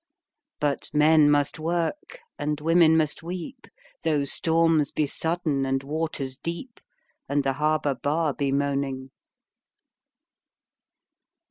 [0.59, 3.67] But men must work, and women must weep,
[4.01, 6.79] Though storms be sudden, and waters deep,
[7.29, 9.11] And the harbour bar be moaning.